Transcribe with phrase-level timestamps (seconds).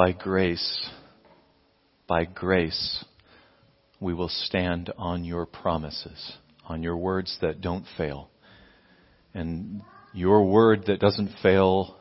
[0.00, 0.88] by grace,
[2.08, 3.04] by grace,
[4.00, 8.30] we will stand on your promises, on your words that don't fail.
[9.34, 9.82] And
[10.14, 11.98] your word that doesn't fail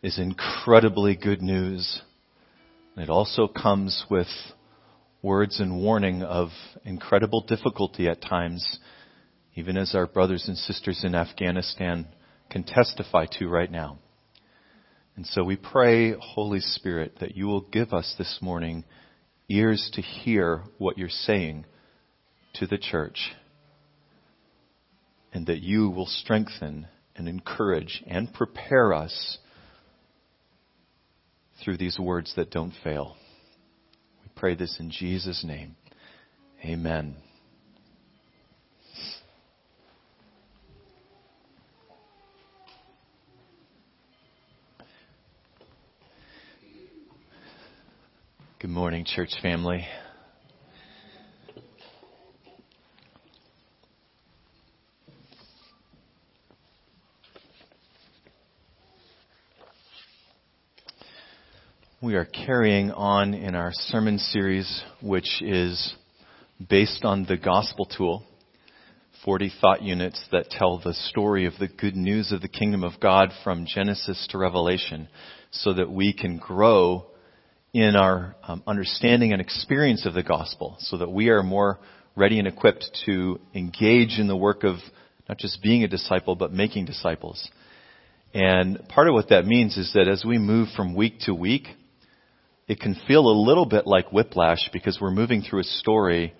[0.00, 2.02] is incredibly good news.
[2.96, 4.28] It also comes with
[5.20, 6.50] words and warning of
[6.84, 8.78] incredible difficulty at times,
[9.56, 12.06] even as our brothers and sisters in Afghanistan
[12.48, 13.98] can testify to right now.
[15.20, 18.84] And so we pray, Holy Spirit, that you will give us this morning
[19.50, 21.66] ears to hear what you're saying
[22.54, 23.30] to the church,
[25.34, 29.36] and that you will strengthen and encourage and prepare us
[31.62, 33.14] through these words that don't fail.
[34.22, 35.76] We pray this in Jesus' name.
[36.64, 37.16] Amen.
[48.60, 49.86] Good morning, church family.
[62.02, 65.94] We are carrying on in our sermon series, which is
[66.68, 68.24] based on the gospel tool
[69.24, 73.00] 40 thought units that tell the story of the good news of the kingdom of
[73.00, 75.08] God from Genesis to Revelation
[75.50, 77.06] so that we can grow
[77.72, 81.78] in our um, understanding and experience of the gospel so that we are more
[82.16, 84.76] ready and equipped to engage in the work of
[85.28, 87.48] not just being a disciple, but making disciples.
[88.34, 91.68] And part of what that means is that as we move from week to week,
[92.66, 96.34] it can feel a little bit like whiplash because we're moving through a story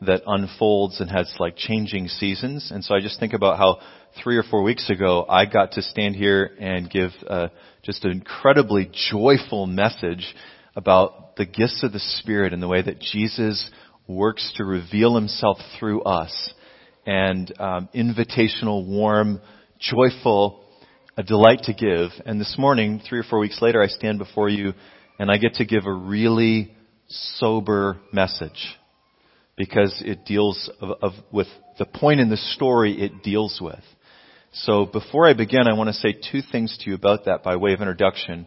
[0.00, 2.70] that unfolds and has like changing seasons.
[2.72, 3.78] And so I just think about how
[4.22, 7.48] three or four weeks ago I got to stand here and give uh,
[7.82, 10.34] just an incredibly joyful message
[10.74, 13.70] about the gifts of the Spirit and the way that Jesus
[14.06, 16.54] works to reveal himself through us.
[17.04, 19.40] And um, invitational, warm,
[19.78, 20.64] joyful,
[21.16, 22.10] a delight to give.
[22.24, 24.72] And this morning, three or four weeks later, I stand before you
[25.18, 26.74] and I get to give a really
[27.08, 28.76] sober message
[29.56, 31.48] because it deals of, of, with
[31.78, 33.82] the point in the story it deals with.
[34.52, 37.56] So before I begin, I want to say two things to you about that by
[37.56, 38.46] way of introduction.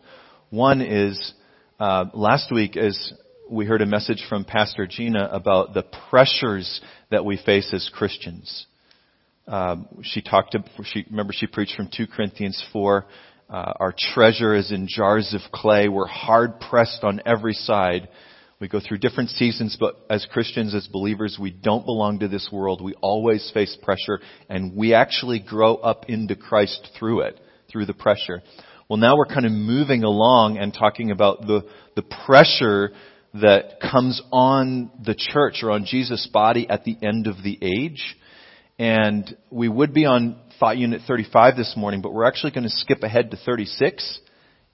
[0.49, 1.33] One is
[1.79, 3.13] uh, last week, as
[3.49, 6.81] we heard a message from Pastor Gina about the pressures
[7.11, 8.65] that we face as Christians.
[9.47, 10.53] Um, she talked.
[10.53, 13.05] To, she remember she preached from 2 Corinthians 4.
[13.47, 15.87] Uh, our treasure is in jars of clay.
[15.87, 18.07] We're hard pressed on every side.
[18.59, 22.49] We go through different seasons, but as Christians, as believers, we don't belong to this
[22.51, 22.81] world.
[22.81, 27.93] We always face pressure, and we actually grow up into Christ through it, through the
[27.93, 28.41] pressure.
[28.88, 31.66] Well, now we're kind of moving along and talking about the,
[31.96, 32.91] the pressure
[33.34, 38.16] that comes on the church or on Jesus' body at the end of the age.
[38.78, 42.69] And we would be on Thought Unit 35 this morning, but we're actually going to
[42.69, 44.19] skip ahead to 36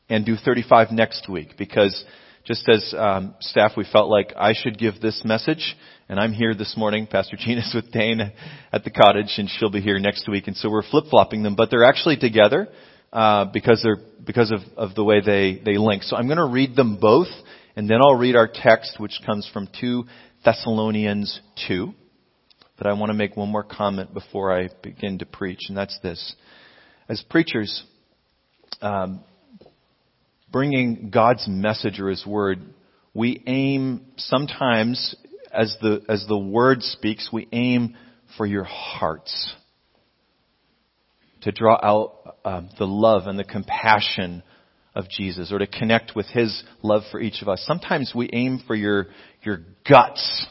[0.09, 2.03] and do 35 next week because
[2.43, 5.77] just as um, staff, we felt like I should give this message,
[6.09, 7.07] and I'm here this morning.
[7.07, 8.33] Pastor Jean is with Dane
[8.73, 11.55] at the cottage, and she'll be here next week, and so we're flip flopping them,
[11.55, 12.67] but they're actually together
[13.13, 16.03] uh, because they're because of, of the way they, they link.
[16.03, 17.27] So I'm going to read them both,
[17.75, 20.05] and then I'll read our text, which comes from 2
[20.45, 21.93] Thessalonians 2.
[22.77, 25.97] But I want to make one more comment before I begin to preach, and that's
[26.01, 26.35] this.
[27.09, 27.83] As preachers,
[28.81, 29.23] um,
[30.51, 32.59] bringing God's message or His word,
[33.13, 35.15] we aim sometimes,
[35.51, 37.95] as the, as the word speaks, we aim
[38.37, 39.53] for your hearts
[41.41, 44.43] to draw out uh, the love and the compassion
[44.93, 47.63] of Jesus or to connect with His love for each of us.
[47.65, 49.07] Sometimes we aim for your,
[49.43, 50.47] your guts.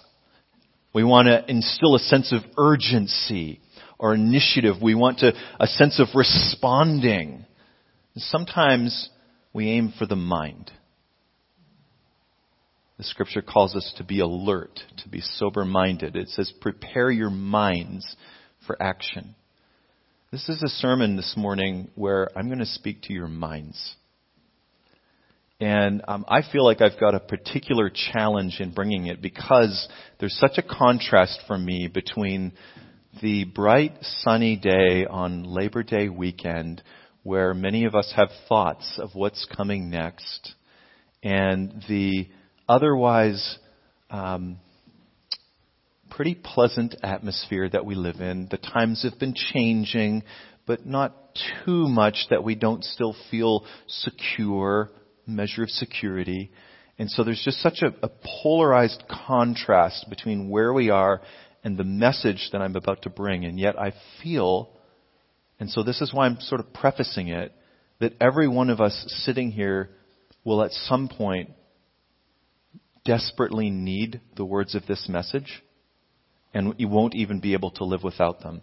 [0.93, 3.61] We want to instill a sense of urgency
[3.99, 4.77] or initiative.
[4.83, 7.45] We want to, a sense of responding.
[8.15, 9.11] And sometimes
[9.53, 10.71] we aim for the mind.
[12.97, 16.17] The scripture calls us to be alert, to be sober minded.
[16.17, 18.17] It says, prepare your minds
[18.67, 19.35] for action.
[20.33, 23.97] This is a sermon this morning where I'm going to speak to your minds.
[25.59, 29.89] And um, I feel like I've got a particular challenge in bringing it because
[30.21, 32.53] there's such a contrast for me between
[33.21, 36.81] the bright, sunny day on Labor Day weekend
[37.25, 40.55] where many of us have thoughts of what's coming next
[41.25, 42.29] and the
[42.69, 43.59] otherwise
[44.11, 44.59] um,
[46.21, 48.47] pretty pleasant atmosphere that we live in.
[48.51, 50.23] The times have been changing,
[50.67, 51.17] but not
[51.65, 54.91] too much that we don't still feel secure,
[55.27, 56.51] measure of security.
[56.99, 58.11] And so there's just such a, a
[58.43, 61.23] polarized contrast between where we are
[61.65, 63.47] and the message that I'm about to bring.
[63.47, 64.69] And yet I feel,
[65.59, 67.51] and so this is why I'm sort of prefacing it,
[67.99, 69.89] that every one of us sitting here
[70.45, 71.49] will at some point
[73.07, 75.63] desperately need the words of this message,
[76.53, 78.63] and you won't even be able to live without them.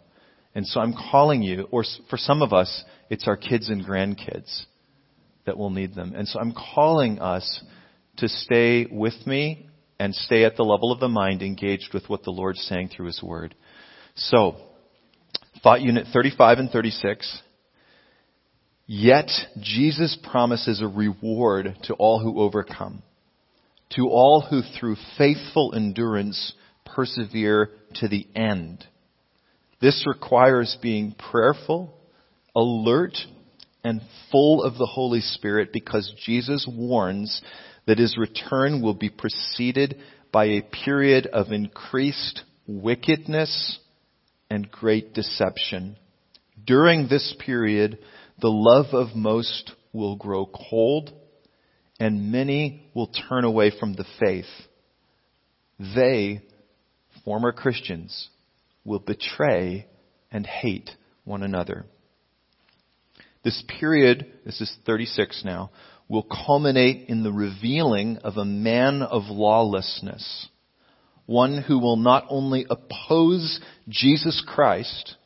[0.55, 4.65] And so I'm calling you, or for some of us, it's our kids and grandkids
[5.45, 6.13] that will need them.
[6.15, 7.63] And so I'm calling us
[8.17, 9.67] to stay with me
[9.99, 13.07] and stay at the level of the mind engaged with what the Lord's saying through
[13.07, 13.55] His Word.
[14.15, 14.57] So,
[15.63, 17.41] thought unit 35 and 36.
[18.85, 19.29] Yet
[19.59, 23.03] Jesus promises a reward to all who overcome,
[23.91, 26.53] to all who through faithful endurance
[26.95, 28.85] persevere to the end.
[29.79, 31.93] This requires being prayerful,
[32.55, 33.17] alert,
[33.83, 34.01] and
[34.31, 37.41] full of the Holy Spirit because Jesus warns
[37.85, 39.97] that his return will be preceded
[40.31, 43.79] by a period of increased wickedness
[44.49, 45.95] and great deception.
[46.65, 47.99] During this period,
[48.39, 51.11] the love of most will grow cold,
[51.99, 54.45] and many will turn away from the faith.
[55.79, 56.41] They,
[57.27, 58.29] former Christians,
[58.85, 59.85] will betray
[60.31, 60.91] and hate
[61.25, 61.85] one another.
[63.43, 65.71] This period, this is 36 now,
[66.07, 70.47] will culminate in the revealing of a man of lawlessness.
[71.25, 73.59] One who will not only oppose
[73.89, 75.17] Jesus Christ,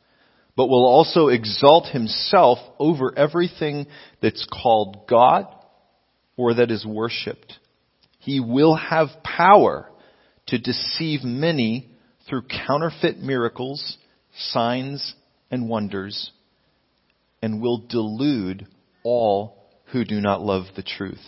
[0.56, 3.86] but will also exalt himself over everything
[4.20, 5.46] that's called God
[6.36, 7.60] or that is worshipped.
[8.18, 9.88] He will have power
[10.48, 11.90] to deceive many
[12.28, 13.96] through counterfeit miracles,
[14.36, 15.14] signs,
[15.50, 16.30] and wonders,
[17.42, 18.66] and will delude
[19.02, 19.58] all
[19.92, 21.20] who do not love the truth.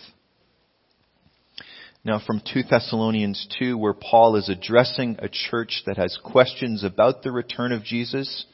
[2.03, 7.23] Now from 2 Thessalonians 2, where Paul is addressing a church that has questions about
[7.23, 8.45] the return of Jesus,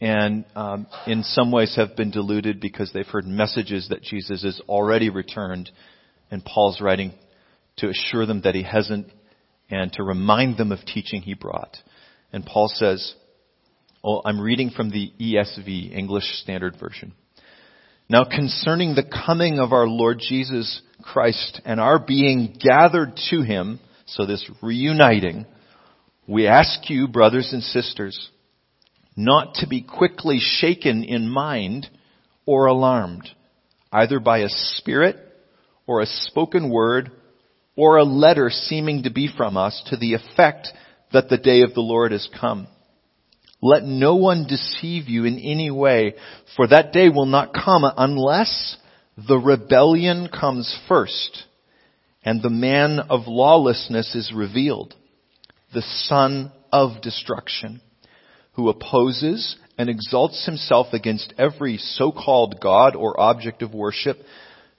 [0.00, 4.60] and um, in some ways have been deluded because they've heard messages that Jesus is
[4.68, 5.70] already returned,
[6.30, 7.12] and Paul's writing
[7.76, 9.06] to assure them that he hasn't
[9.72, 11.78] and to remind them of teaching he brought.
[12.30, 13.14] And Paul says,
[14.04, 17.14] well, I'm reading from the ESV, English Standard Version.
[18.06, 23.80] Now concerning the coming of our Lord Jesus Christ and our being gathered to him,
[24.04, 25.46] so this reuniting,
[26.28, 28.28] we ask you, brothers and sisters,
[29.16, 31.88] not to be quickly shaken in mind
[32.44, 33.26] or alarmed,
[33.90, 35.16] either by a spirit
[35.86, 37.10] or a spoken word
[37.76, 40.68] or a letter seeming to be from us to the effect
[41.12, 42.66] that the day of the Lord has come.
[43.60, 46.14] Let no one deceive you in any way,
[46.56, 48.76] for that day will not come unless
[49.16, 51.44] the rebellion comes first
[52.24, 54.94] and the man of lawlessness is revealed,
[55.74, 57.80] the son of destruction
[58.54, 64.18] who opposes and exalts himself against every so-called God or object of worship,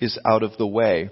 [0.00, 1.10] is out of the way.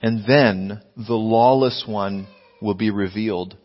[0.00, 2.28] And then the lawless one
[2.60, 3.56] will be revealed,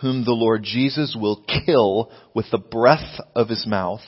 [0.00, 4.00] whom the Lord Jesus will kill with the breath of his mouth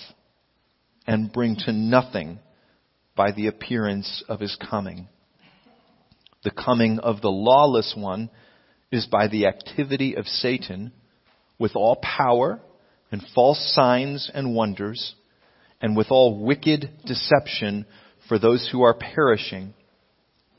[1.06, 2.38] and bring to nothing
[3.16, 5.08] by the appearance of his coming.
[6.44, 8.30] The coming of the lawless one
[8.92, 10.92] is by the activity of Satan
[11.58, 12.60] with all power
[13.10, 15.14] and false signs and wonders
[15.80, 17.86] and with all wicked deception
[18.28, 19.74] for those who are perishing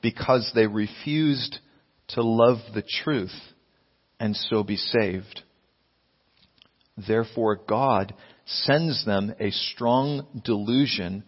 [0.01, 1.59] because they refused
[2.09, 3.35] to love the truth
[4.19, 5.43] and so be saved.
[7.07, 8.13] Therefore God
[8.45, 11.23] sends them a strong delusion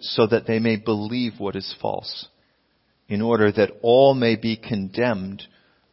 [0.00, 2.28] so that they may believe what is false
[3.08, 5.42] in order that all may be condemned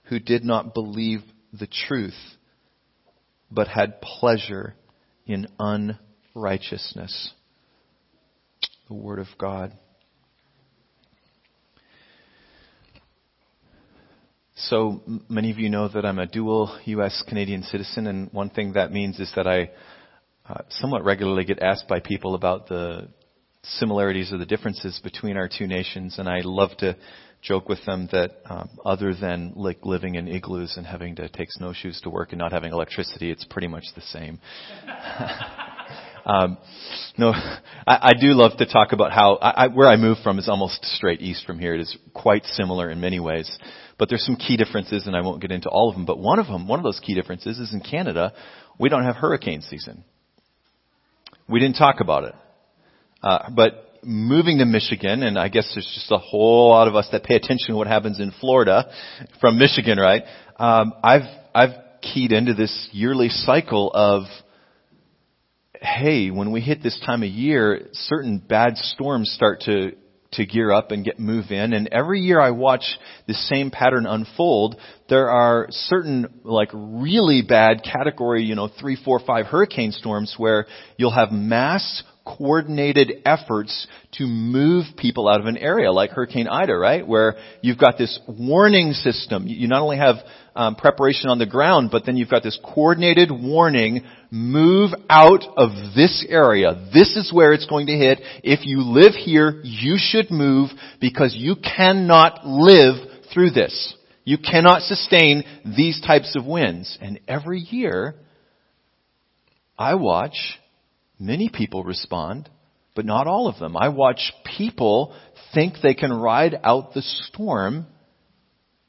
[0.03, 2.17] who did not believe the truth,
[3.51, 4.73] but had pleasure
[5.25, 7.33] in unrighteousness.
[8.87, 9.73] The Word of God.
[14.63, 17.23] So many of you know that I'm a dual U.S.
[17.29, 19.71] Canadian citizen, and one thing that means is that I
[20.47, 23.07] uh, somewhat regularly get asked by people about the
[23.63, 26.97] similarities or the differences between our two nations, and I love to
[27.41, 31.49] joke with them that um, other than like living in igloos and having to take
[31.51, 34.41] snowshoes to work and not having electricity, it's pretty much the same.
[36.25, 36.57] um,
[37.17, 40.37] no, I, I do love to talk about how I, I, where I moved from
[40.37, 41.75] is almost straight east from here.
[41.75, 43.49] It is quite similar in many ways,
[43.99, 46.05] but there's some key differences, and I won't get into all of them.
[46.05, 48.33] But one of them, one of those key differences, is in Canada,
[48.79, 50.03] we don't have hurricane season.
[51.47, 52.35] We didn't talk about it,
[53.21, 57.09] uh, but moving to Michigan, and I guess there's just a whole lot of us
[57.11, 58.89] that pay attention to what happens in Florida
[59.41, 60.23] from Michigan, right?
[60.57, 64.23] Um, I've I've keyed into this yearly cycle of
[65.81, 69.93] hey, when we hit this time of year, certain bad storms start to
[70.33, 72.83] to gear up and get move in and every year I watch
[73.27, 74.75] the same pattern unfold
[75.09, 80.67] there are certain like really bad category you know three four five hurricane storms where
[80.97, 82.03] you'll have mass
[82.37, 87.07] coordinated efforts to move people out of an area like Hurricane Ida, right?
[87.07, 89.47] Where you've got this warning system.
[89.47, 90.17] You not only have
[90.59, 95.69] um, preparation on the ground, but then you've got this coordinated warning, move out of
[95.95, 96.89] this area.
[96.93, 98.19] This is where it's going to hit.
[98.43, 102.95] If you live here, you should move because you cannot live
[103.33, 103.95] through this.
[104.23, 106.97] You cannot sustain these types of winds.
[107.01, 108.15] And every year,
[109.77, 110.59] I watch
[111.19, 112.49] Many people respond,
[112.95, 113.75] but not all of them.
[113.75, 115.13] I watch people
[115.53, 117.85] think they can ride out the storm,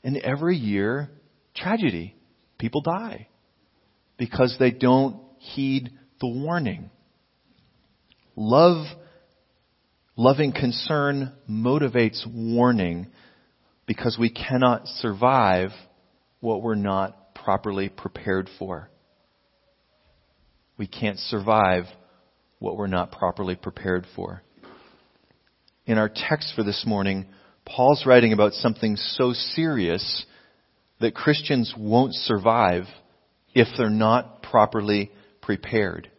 [0.04, 1.10] and every year,
[1.54, 2.14] tragedy.
[2.58, 3.28] People die
[4.18, 5.90] because they don't heed
[6.20, 6.90] the warning.
[8.36, 8.86] Love,
[10.16, 13.06] loving concern motivates warning
[13.86, 15.70] because we cannot survive
[16.40, 18.90] what we're not properly prepared for.
[20.76, 21.84] We can't survive
[22.58, 24.42] what we're not properly prepared for.
[25.86, 27.26] In our text for this morning,
[27.66, 30.24] Paul's writing about something so serious
[31.00, 32.84] that Christians won't survive
[33.54, 35.10] if they're not properly
[35.42, 36.10] prepared.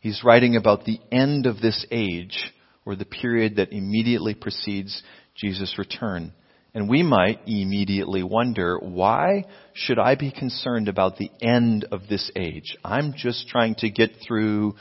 [0.00, 2.52] He's writing about the end of this age,
[2.84, 5.02] or the period that immediately precedes
[5.34, 6.32] Jesus' return.
[6.74, 12.30] And we might immediately wonder, why should I be concerned about the end of this
[12.36, 12.76] age?
[12.84, 14.74] I'm just trying to get through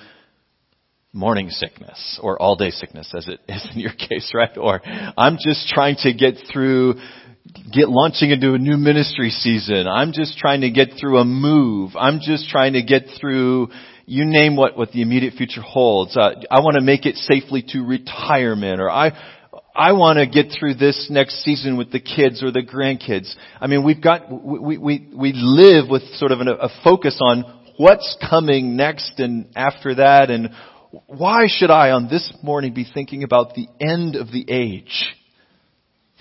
[1.13, 4.58] morning sickness or all day sickness as it is in your case, right?
[4.58, 4.82] Or
[5.18, 6.96] I'm just trying to get through
[7.71, 9.87] get launching into a new ministry season.
[9.87, 11.91] I'm just trying to get through a move.
[11.95, 13.69] I'm just trying to get through
[14.07, 16.15] you name what what the immediate future holds.
[16.15, 19.11] Uh, I want to make it safely to retirement or I
[19.75, 23.33] I want to get through this next season with the kids or the grandkids.
[23.59, 27.43] I mean, we've got, we, we, we live with sort of an, a focus on
[27.75, 30.51] what's coming next and after that and
[31.07, 35.13] why should I on this morning be thinking about the end of the age?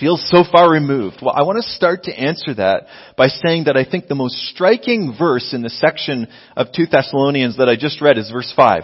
[0.05, 1.21] Feels so far removed.
[1.23, 4.35] Well, I want to start to answer that by saying that I think the most
[4.51, 8.83] striking verse in the section of 2 Thessalonians that I just read is verse 5.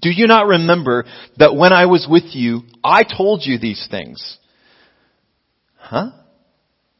[0.00, 1.04] Do you not remember
[1.36, 4.38] that when I was with you, I told you these things?
[5.76, 6.12] Huh?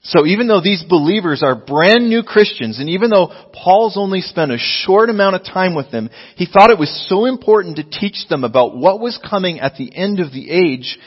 [0.02, 4.52] So even though these believers are brand new Christians, and even though Paul's only spent
[4.52, 8.28] a short amount of time with them, he thought it was so important to teach
[8.28, 10.98] them about what was coming at the end of the age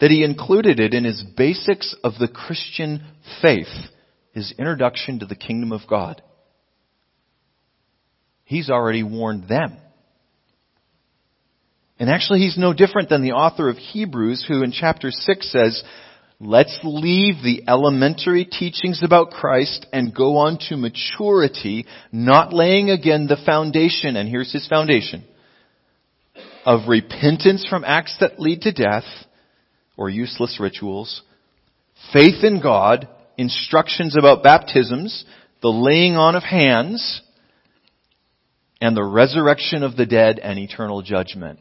[0.00, 3.04] that he included it in his basics of the Christian
[3.42, 3.68] faith,
[4.32, 6.22] his introduction to the kingdom of God.
[8.44, 9.76] He's already warned them.
[11.98, 15.84] And actually he's no different than the author of Hebrews who in chapter 6 says,
[16.42, 23.26] Let's leave the elementary teachings about Christ and go on to maturity, not laying again
[23.26, 25.22] the foundation, and here's his foundation,
[26.64, 29.04] of repentance from acts that lead to death
[30.00, 31.22] or useless rituals,
[32.12, 35.24] faith in God, instructions about baptisms,
[35.60, 37.20] the laying on of hands,
[38.80, 41.60] and the resurrection of the dead and eternal judgment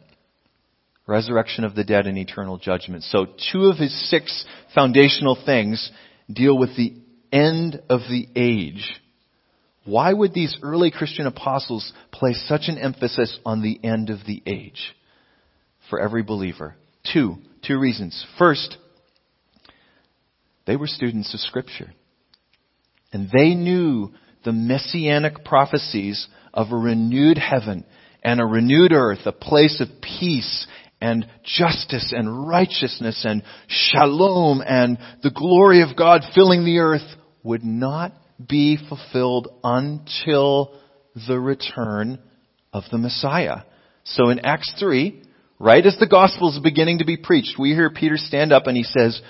[1.09, 3.03] resurrection of the dead and eternal judgment.
[3.03, 5.91] So two of his six foundational things
[6.31, 6.93] deal with the
[7.33, 8.87] end of the age.
[9.85, 14.43] Why would these early Christian apostles place such an emphasis on the end of the
[14.45, 14.95] age
[15.89, 16.75] for every believer?
[17.11, 18.25] Two, two reasons.
[18.37, 18.77] First,
[20.65, 21.93] they were students of scripture.
[23.11, 24.11] And they knew
[24.45, 27.85] the messianic prophecies of a renewed heaven
[28.23, 30.67] and a renewed earth, a place of peace
[31.01, 37.63] and justice and righteousness and shalom and the glory of God filling the earth would
[37.63, 38.13] not
[38.47, 40.77] be fulfilled until
[41.27, 42.19] the return
[42.73, 43.63] of the Messiah.
[44.03, 45.23] So in Acts 3,
[45.59, 48.77] right as the gospel is beginning to be preached, we hear Peter stand up and
[48.77, 49.21] he says,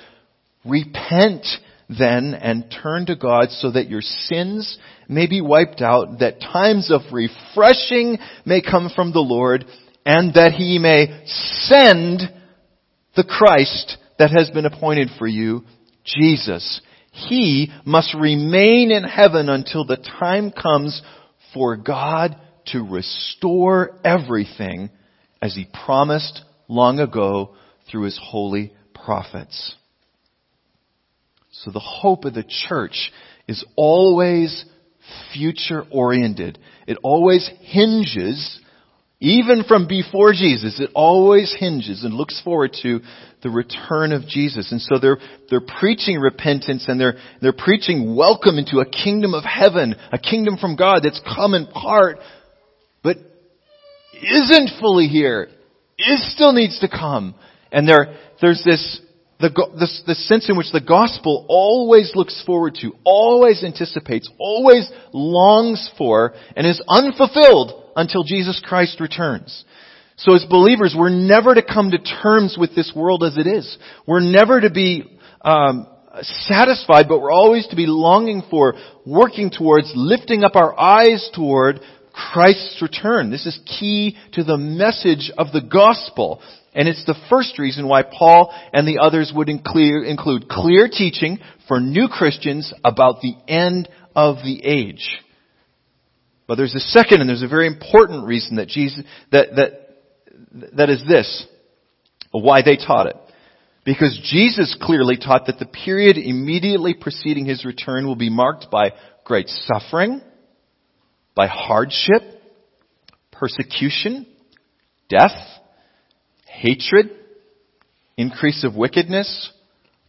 [0.66, 1.46] Repent
[1.90, 6.92] then and turn to God so that your sins may be wiped out, that times
[6.92, 9.66] of refreshing may come from the Lord,
[10.06, 12.22] and that He may send
[13.16, 15.64] the Christ that has been appointed for you,
[16.06, 16.82] Jesus.
[17.12, 21.02] He must remain in heaven until the time comes
[21.54, 22.36] for God
[22.68, 24.92] to restore everything
[25.42, 27.56] as He promised long ago
[27.90, 29.76] through His holy prophets.
[31.52, 33.12] So the hope of the church
[33.48, 34.66] is always
[35.34, 36.60] future oriented.
[36.88, 38.60] It always hinges,
[39.20, 43.02] even from before Jesus, it always hinges and looks forward to
[43.42, 44.72] the return of Jesus.
[44.72, 45.18] And so they're,
[45.50, 50.58] they're preaching repentance and they're, they're preaching welcome into a kingdom of heaven, a kingdom
[50.58, 52.20] from God that's come in part,
[54.22, 55.50] isn't fully here.
[55.98, 57.36] It still needs to come.
[57.72, 59.02] And there, there's this
[59.40, 65.90] the, the sense in which the gospel always looks forward to, always anticipates, always longs
[65.98, 69.64] for, and is unfulfilled until Jesus Christ returns.
[70.18, 73.78] So as believers, we're never to come to terms with this world as it is.
[74.06, 75.88] We're never to be um,
[76.22, 78.74] satisfied, but we're always to be longing for,
[79.06, 81.80] working towards, lifting up our eyes toward
[82.32, 83.32] Christ's return.
[83.32, 86.42] This is key to the message of the gospel.
[86.74, 91.80] And it's the first reason why Paul and the others would include clear teaching for
[91.80, 95.10] new Christians about the end of the age.
[96.48, 100.90] But there's a second and there's a very important reason that Jesus, that, that, that
[100.90, 101.48] is this,
[102.32, 103.16] why they taught it.
[103.86, 108.92] Because Jesus clearly taught that the period immediately preceding his return will be marked by
[109.24, 110.22] great suffering,
[111.36, 112.22] by hardship,
[113.32, 114.26] persecution,
[115.10, 115.38] death,
[116.46, 117.10] hatred,
[118.18, 119.52] increase of wickedness,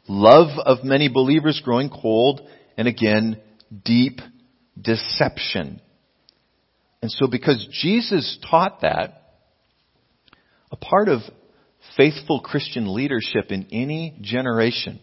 [0.08, 2.40] love of many believers growing cold,
[2.76, 3.40] and again,
[3.84, 4.20] deep
[4.80, 5.80] deception.
[7.02, 9.16] And so because Jesus taught that,
[10.72, 11.20] a part of
[11.96, 15.00] faithful Christian leadership in any generation,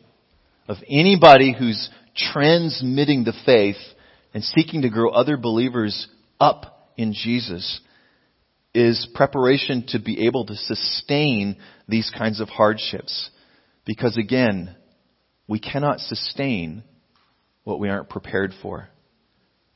[0.67, 3.77] of anybody who's transmitting the faith
[4.33, 6.07] and seeking to grow other believers
[6.39, 7.81] up in Jesus,
[8.73, 13.29] is preparation to be able to sustain these kinds of hardships.
[13.85, 14.75] Because again,
[15.47, 16.83] we cannot sustain
[17.63, 18.89] what we aren't prepared for.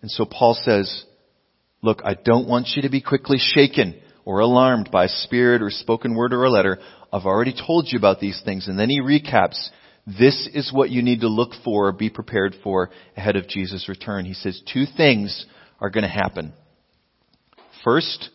[0.02, 1.04] And so Paul says,
[1.82, 5.70] look, I don't want you to be quickly shaken or alarmed by a spirit or
[5.70, 6.78] spoken word or a letter.
[7.12, 8.68] I've already told you about these things.
[8.68, 9.70] And then he recaps,
[10.06, 13.88] this is what you need to look for or be prepared for ahead of Jesus'
[13.88, 14.26] return.
[14.26, 15.46] He says two things
[15.80, 16.54] are going to happen.
[17.84, 18.30] First,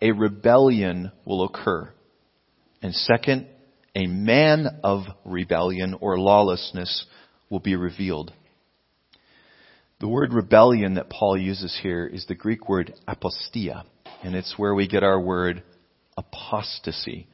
[0.00, 1.92] a rebellion will occur.
[2.82, 3.46] And second,
[3.94, 7.04] a man of rebellion or lawlessness
[7.50, 8.32] will be revealed.
[10.00, 13.84] The word rebellion that Paul uses here is the Greek word apostasia,
[14.24, 15.62] and it's where we get our word
[16.16, 17.28] apostasy,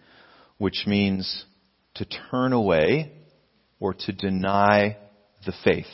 [0.59, 1.47] which means
[1.95, 3.13] to turn away
[3.81, 4.97] or to deny
[5.47, 5.87] the faith.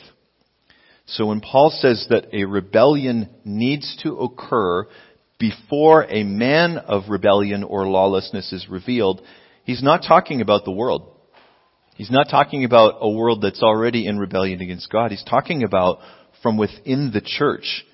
[1.07, 4.87] So when Paul says that a rebellion needs to occur
[5.37, 9.21] before a man of rebellion or lawlessness is revealed,
[9.65, 11.11] he's not talking about the world.
[11.95, 15.11] He's not talking about a world that's already in rebellion against God.
[15.11, 15.99] He's talking about
[16.41, 17.85] from within the church.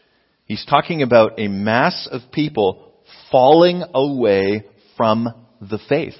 [0.46, 2.94] He's talking about a mass of people
[3.32, 4.66] falling away
[4.98, 5.28] from
[5.62, 6.16] the faith.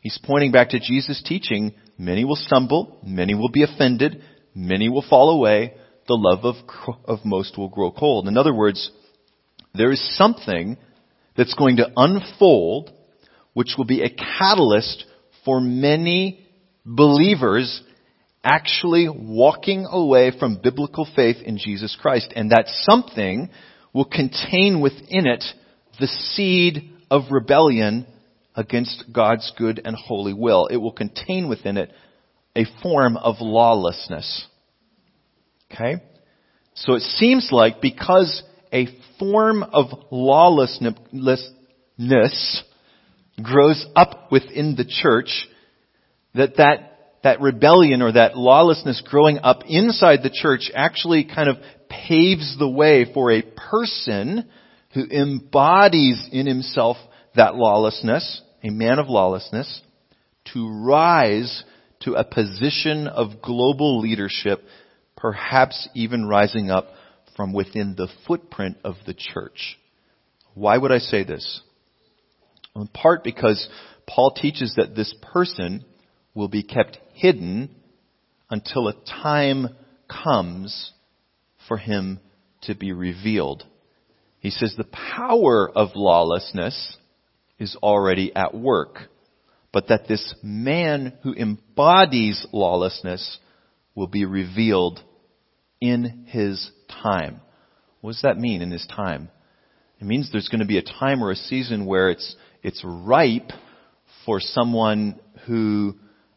[0.00, 4.22] He's pointing back to Jesus' teaching, many will stumble, many will be offended,
[4.54, 5.74] many will fall away,
[6.06, 6.56] the love of,
[7.04, 8.28] of most will grow cold.
[8.28, 8.90] In other words,
[9.74, 10.78] there is something
[11.36, 12.90] that's going to unfold
[13.52, 15.04] which will be a catalyst
[15.44, 16.46] for many
[16.84, 17.82] believers
[18.44, 22.32] actually walking away from biblical faith in Jesus Christ.
[22.34, 23.50] And that something
[23.92, 25.44] will contain within it
[26.00, 28.06] the seed of rebellion
[28.58, 30.66] against God's good and holy will.
[30.66, 31.92] It will contain within it
[32.56, 34.46] a form of lawlessness.
[35.72, 36.02] Okay?
[36.74, 38.42] So it seems like because
[38.72, 38.88] a
[39.20, 40.92] form of lawlessness
[43.40, 45.46] grows up within the church,
[46.34, 51.58] that that that rebellion or that lawlessness growing up inside the church actually kind of
[51.88, 54.48] paves the way for a person
[54.94, 56.96] who embodies in himself
[57.36, 59.80] that lawlessness, a man of lawlessness,
[60.52, 61.64] to rise
[62.00, 64.62] to a position of global leadership,
[65.16, 66.88] perhaps even rising up
[67.36, 69.78] from within the footprint of the church.
[70.54, 71.60] Why would I say this?
[72.74, 73.68] In part because
[74.06, 75.84] Paul teaches that this person
[76.34, 77.74] will be kept hidden
[78.50, 79.68] until a time
[80.08, 80.92] comes
[81.66, 82.20] for him
[82.62, 83.64] to be revealed.
[84.40, 86.96] He says the power of lawlessness
[87.58, 88.98] is already at work,
[89.72, 93.38] but that this man who embodies lawlessness
[93.94, 95.00] will be revealed
[95.80, 96.70] in his
[97.02, 97.40] time.
[98.00, 99.28] What does that mean in his time?
[100.00, 103.50] It means there's going to be a time or a season where it's, it's ripe
[104.24, 105.96] for someone who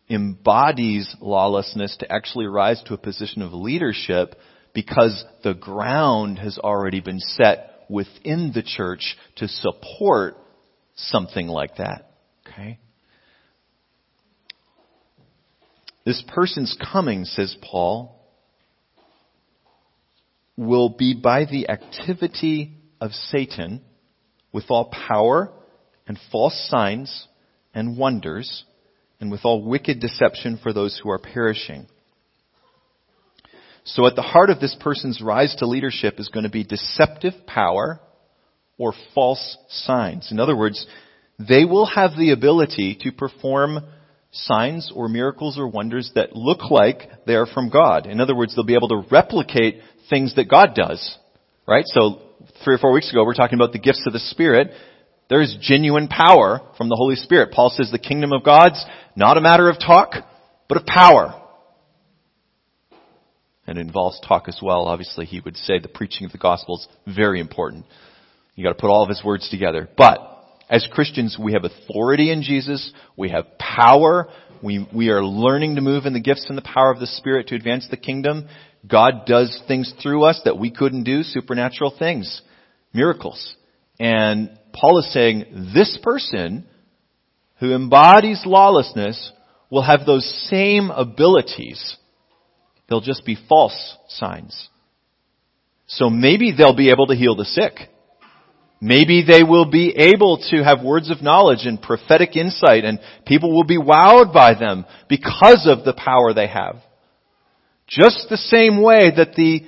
[0.09, 4.35] embodies lawlessness to actually rise to a position of leadership
[4.73, 10.37] because the ground has already been set within the church to support
[10.95, 12.11] something like that.
[12.47, 12.79] Okay?
[16.05, 18.19] This person's coming, says Paul,
[20.57, 23.81] will be by the activity of Satan
[24.51, 25.51] with all power
[26.07, 27.27] and false signs
[27.73, 28.63] and wonders
[29.19, 31.87] and with all wicked deception for those who are perishing.
[33.83, 37.33] So at the heart of this person's rise to leadership is going to be deceptive
[37.47, 37.99] power
[38.81, 40.31] or false signs.
[40.31, 40.87] In other words,
[41.37, 43.77] they will have the ability to perform
[44.31, 48.07] signs or miracles or wonders that look like they're from God.
[48.07, 51.15] In other words, they'll be able to replicate things that God does.
[51.67, 51.83] Right?
[51.85, 52.23] So
[52.63, 54.71] three or four weeks ago, we we're talking about the gifts of the Spirit.
[55.29, 57.51] There is genuine power from the Holy Spirit.
[57.51, 58.83] Paul says the kingdom of God's
[59.15, 60.15] not a matter of talk,
[60.67, 61.39] but of power.
[63.67, 64.87] And it involves talk as well.
[64.87, 67.85] Obviously, he would say the preaching of the gospel is very important.
[68.61, 69.89] You gotta put all of his words together.
[69.97, 70.19] But,
[70.69, 72.93] as Christians, we have authority in Jesus.
[73.17, 74.29] We have power.
[74.61, 77.47] We, we are learning to move in the gifts and the power of the Spirit
[77.47, 78.47] to advance the kingdom.
[78.87, 82.43] God does things through us that we couldn't do, supernatural things,
[82.93, 83.55] miracles.
[83.99, 86.67] And Paul is saying this person
[87.59, 89.31] who embodies lawlessness
[89.71, 91.97] will have those same abilities.
[92.87, 94.69] They'll just be false signs.
[95.87, 97.89] So maybe they'll be able to heal the sick.
[98.83, 103.53] Maybe they will be able to have words of knowledge and prophetic insight and people
[103.53, 106.77] will be wowed by them because of the power they have.
[107.87, 109.61] Just the same way that the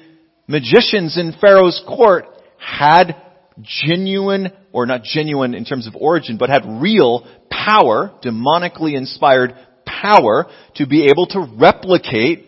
[0.47, 2.25] magicians in Pharaoh's court
[2.57, 3.15] had
[3.61, 9.53] genuine, or not genuine in terms of origin, but had real power, demonically inspired
[9.85, 12.47] power to be able to replicate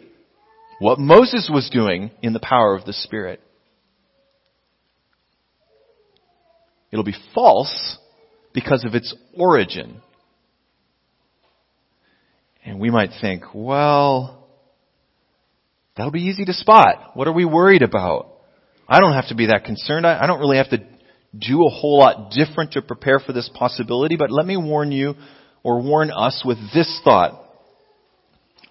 [0.80, 3.40] what Moses was doing in the power of the Spirit.
[6.96, 7.98] It'll be false
[8.54, 10.02] because of its origin.
[12.64, 14.46] And we might think, well,
[15.96, 17.12] That'll be easy to spot.
[17.14, 18.34] What are we worried about?
[18.88, 20.06] I don't have to be that concerned.
[20.06, 20.84] I, don't really have to
[21.38, 25.16] do a whole lot different to prepare for this possibility, but let me warn you
[25.64, 27.42] or warn us with this thought.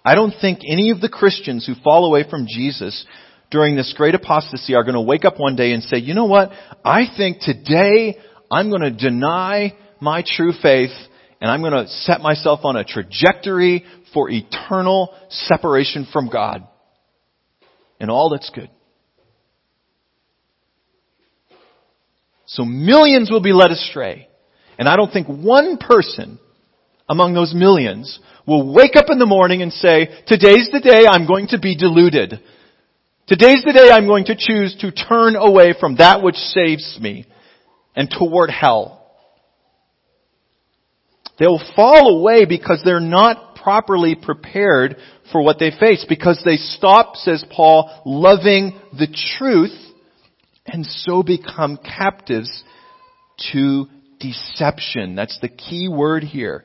[0.03, 3.05] I don't think any of the Christians who fall away from Jesus
[3.51, 6.25] during this great apostasy are going to wake up one day and say, you know
[6.25, 6.51] what?
[6.83, 8.17] I think today
[8.51, 10.91] I'm going to deny my true faith
[11.41, 16.67] and I'm going to set myself on a trajectory for eternal separation from God
[17.99, 18.69] and all that's good.
[22.47, 24.27] So millions will be led astray.
[24.77, 26.39] And I don't think one person
[27.07, 31.27] among those millions will wake up in the morning and say, today's the day I'm
[31.27, 32.39] going to be deluded.
[33.27, 37.25] Today's the day I'm going to choose to turn away from that which saves me
[37.95, 39.03] and toward hell.
[41.39, 44.97] They'll fall away because they're not properly prepared
[45.31, 49.07] for what they face because they stop, says Paul, loving the
[49.39, 49.75] truth
[50.67, 52.63] and so become captives
[53.51, 53.87] to
[54.19, 55.15] deception.
[55.15, 56.63] That's the key word here.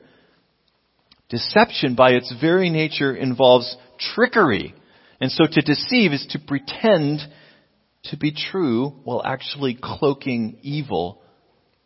[1.27, 4.75] Deception by its very nature involves trickery.
[5.21, 7.19] And so to deceive is to pretend
[8.05, 11.21] to be true while actually cloaking evil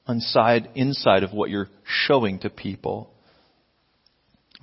[0.07, 3.11] inside, inside of what you're showing to people.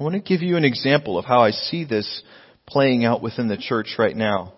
[0.01, 2.23] I want to give you an example of how I see this
[2.67, 4.55] playing out within the church right now.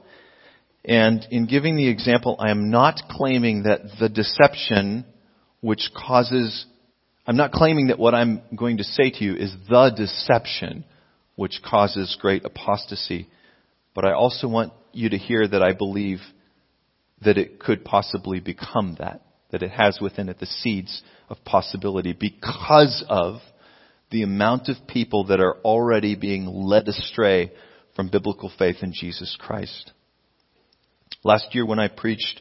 [0.85, 5.07] And in giving the example, I am not claiming that the deception
[5.61, 6.67] which causes,
[7.27, 10.85] I'm not claiming that what I'm going to say to you is the deception
[11.35, 13.29] which causes great apostasy.
[13.95, 16.19] But I also want you to hear that I believe
[17.25, 22.13] that it could possibly become that, that it has within it the seeds of possibility
[22.13, 23.37] because of
[24.11, 27.53] the amount of people that are already being led astray
[27.97, 29.93] from biblical faith in Jesus Christ.
[31.23, 32.41] Last year when I preached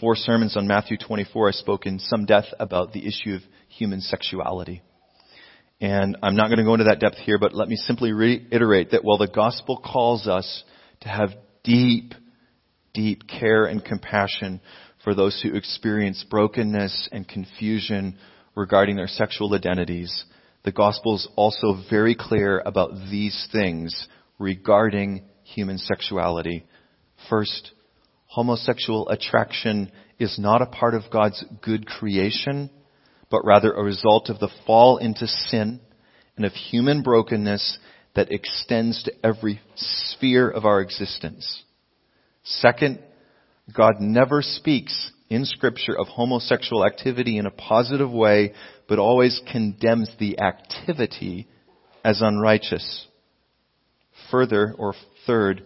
[0.00, 4.00] four sermons on Matthew 24, I spoke in some depth about the issue of human
[4.00, 4.82] sexuality.
[5.80, 8.92] And I'm not going to go into that depth here, but let me simply reiterate
[8.92, 10.64] that while the gospel calls us
[11.04, 11.30] to have
[11.62, 12.14] deep,
[12.92, 14.60] deep care and compassion
[15.04, 18.16] for those who experience brokenness and confusion
[18.56, 20.24] regarding their sexual identities,
[20.64, 26.64] the gospel is also very clear about these things regarding human sexuality.
[27.28, 27.72] First,
[28.26, 32.70] homosexual attraction is not a part of God's good creation,
[33.30, 35.80] but rather a result of the fall into sin
[36.36, 37.78] and of human brokenness
[38.14, 41.62] that extends to every sphere of our existence.
[42.44, 43.00] Second,
[43.74, 48.52] God never speaks in scripture of homosexual activity in a positive way,
[48.88, 51.48] but always condemns the activity
[52.04, 53.06] as unrighteous.
[54.30, 54.94] Further, or
[55.26, 55.64] third,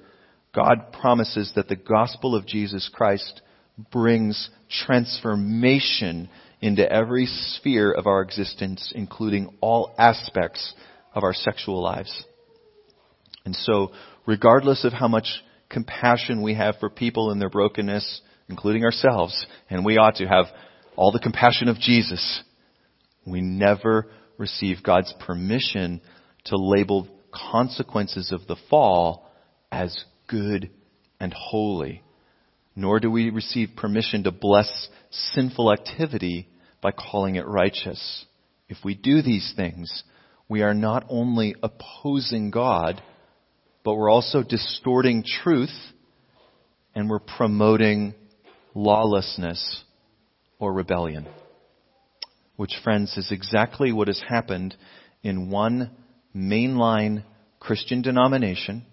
[0.54, 3.42] God promises that the gospel of Jesus Christ
[3.92, 6.28] brings transformation
[6.60, 10.74] into every sphere of our existence, including all aspects
[11.14, 12.24] of our sexual lives.
[13.48, 13.92] And so,
[14.26, 19.86] regardless of how much compassion we have for people in their brokenness, including ourselves, and
[19.86, 20.44] we ought to have
[20.96, 22.42] all the compassion of Jesus,
[23.26, 26.02] we never receive God's permission
[26.44, 29.30] to label consequences of the fall
[29.72, 30.68] as good
[31.18, 32.02] and holy.
[32.76, 36.50] Nor do we receive permission to bless sinful activity
[36.82, 38.26] by calling it righteous.
[38.68, 40.02] If we do these things,
[40.50, 43.00] we are not only opposing God,
[43.88, 45.72] but we're also distorting truth
[46.94, 48.12] and we're promoting
[48.74, 49.82] lawlessness
[50.58, 51.26] or rebellion.
[52.56, 54.76] Which, friends, is exactly what has happened
[55.22, 55.90] in one
[56.36, 57.24] mainline
[57.60, 58.84] Christian denomination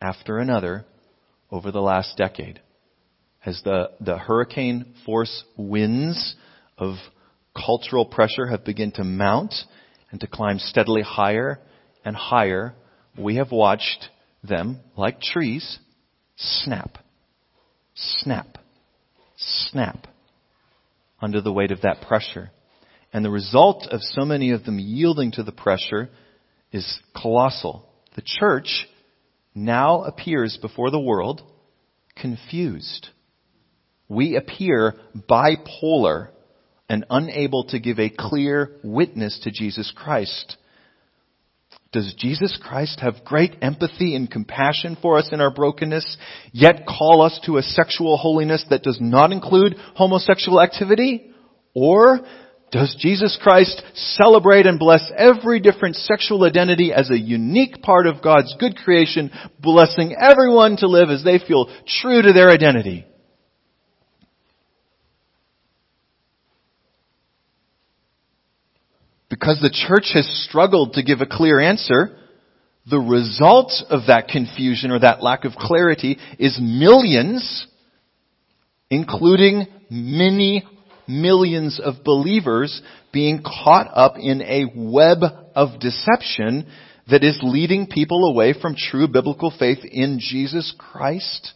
[0.00, 0.84] after another
[1.50, 2.60] over the last decade.
[3.44, 6.36] As the, the hurricane force winds
[6.78, 6.98] of
[7.52, 9.54] cultural pressure have begun to mount
[10.12, 11.58] and to climb steadily higher
[12.04, 12.76] and higher,
[13.18, 14.08] we have watched
[14.42, 15.78] them, like trees,
[16.36, 16.98] snap,
[17.94, 18.58] snap,
[19.36, 20.06] snap
[21.20, 22.50] under the weight of that pressure.
[23.12, 26.10] And the result of so many of them yielding to the pressure
[26.72, 27.88] is colossal.
[28.16, 28.88] The church
[29.54, 31.42] now appears before the world
[32.16, 33.08] confused.
[34.08, 36.28] We appear bipolar
[36.88, 40.56] and unable to give a clear witness to Jesus Christ.
[41.94, 46.16] Does Jesus Christ have great empathy and compassion for us in our brokenness,
[46.50, 51.30] yet call us to a sexual holiness that does not include homosexual activity?
[51.72, 52.18] Or
[52.72, 58.20] does Jesus Christ celebrate and bless every different sexual identity as a unique part of
[58.20, 59.30] God's good creation,
[59.60, 63.06] blessing everyone to live as they feel true to their identity?
[69.34, 72.16] Because the church has struggled to give a clear answer,
[72.88, 77.66] the result of that confusion or that lack of clarity is millions,
[78.90, 80.62] including many
[81.08, 82.80] millions of believers
[83.12, 85.24] being caught up in a web
[85.56, 86.70] of deception
[87.10, 91.54] that is leading people away from true biblical faith in Jesus Christ.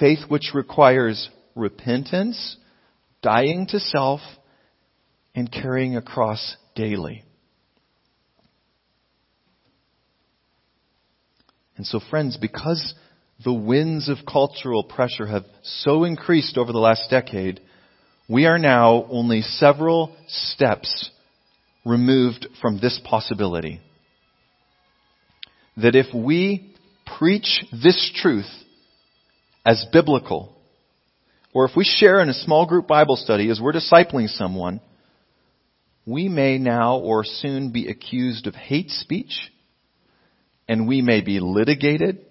[0.00, 2.56] Faith which requires repentance,
[3.20, 4.20] dying to self,
[5.38, 7.22] and carrying a cross daily.
[11.76, 12.92] And so friends, because
[13.44, 17.60] the winds of cultural pressure have so increased over the last decade,
[18.28, 21.08] we are now only several steps
[21.86, 23.80] removed from this possibility.
[25.76, 26.74] That if we
[27.16, 28.50] preach this truth
[29.64, 30.52] as biblical,
[31.54, 34.80] or if we share in a small group Bible study as we're discipling someone,
[36.08, 39.52] we may now or soon be accused of hate speech,
[40.66, 42.24] and we may be litigated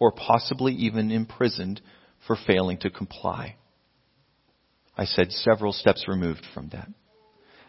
[0.00, 1.80] or possibly even imprisoned
[2.26, 3.54] for failing to comply.
[4.96, 6.88] I said several steps removed from that.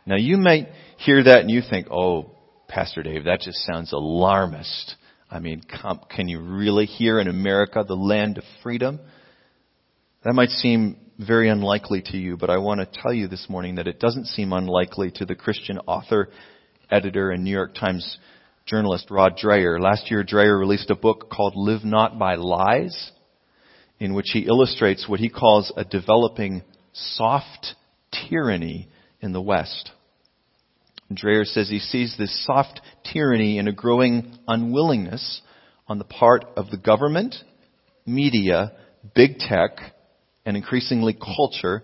[0.08, 2.32] Now you might hear that and you think, oh,
[2.68, 4.96] Pastor Dave, that just sounds alarmist.
[5.30, 5.62] I mean,
[6.10, 9.00] can you really hear in America, the land of freedom?
[10.24, 13.76] That might seem very unlikely to you, but I want to tell you this morning
[13.76, 16.30] that it doesn't seem unlikely to the Christian author,
[16.90, 18.18] editor, and New York Times
[18.66, 19.80] journalist Rod Dreher.
[19.80, 23.12] Last year, Dreher released a book called Live Not by Lies,
[24.00, 27.76] in which he illustrates what he calls a developing soft
[28.30, 28.90] tyranny
[29.22, 29.92] in the West.
[31.12, 35.42] Dreher says he sees this soft tyranny in a growing unwillingness
[35.88, 37.36] on the part of the government,
[38.06, 38.72] media,
[39.14, 39.78] big tech,
[40.46, 41.84] and increasingly culture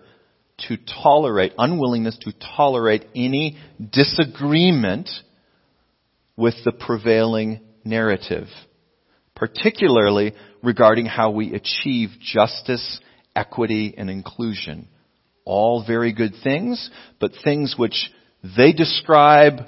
[0.68, 3.58] to tolerate, unwillingness to tolerate any
[3.92, 5.08] disagreement
[6.36, 8.46] with the prevailing narrative,
[9.34, 13.00] particularly regarding how we achieve justice,
[13.34, 14.88] equity, and inclusion.
[15.44, 16.90] All very good things,
[17.20, 18.10] but things which
[18.56, 19.60] they describe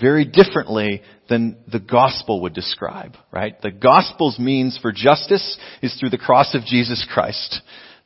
[0.00, 3.60] very differently than the gospel would describe, right?
[3.60, 7.60] The gospel's means for justice is through the cross of Jesus Christ.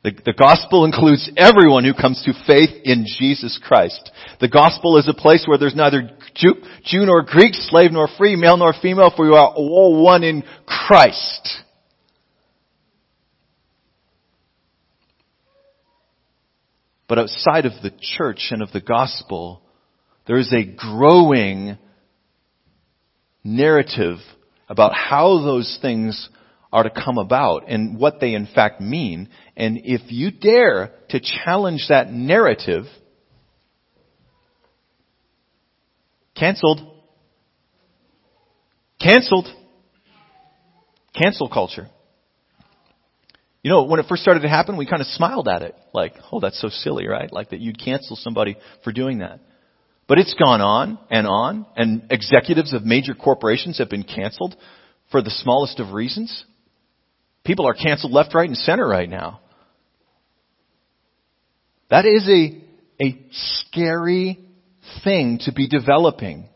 [0.07, 4.09] The, the, gospel includes everyone who comes to faith in Jesus Christ.
[4.39, 6.53] The gospel is a place where there's neither Jew,
[6.85, 10.45] Jew nor Greek, slave nor free, male nor female, for we are all one in
[10.65, 11.59] Christ.
[17.09, 19.61] But outside of the church and of the gospel,
[20.25, 21.77] there is a growing
[23.43, 24.19] narrative
[24.69, 26.29] about how those things
[26.71, 29.29] are to come about and what they in fact mean.
[29.55, 32.85] And if you dare to challenge that narrative,
[36.35, 36.81] canceled.
[39.01, 39.47] Canceled.
[41.13, 41.87] Cancel culture.
[43.63, 45.75] You know, when it first started to happen, we kind of smiled at it.
[45.93, 47.31] Like, oh, that's so silly, right?
[47.31, 49.39] Like that you'd cancel somebody for doing that.
[50.07, 54.55] But it's gone on and on, and executives of major corporations have been canceled
[55.11, 56.45] for the smallest of reasons.
[57.47, 59.39] People are canceled left, right, and center right now.
[61.89, 62.61] That is a,
[63.01, 64.37] a scary
[65.05, 66.49] thing to be developing.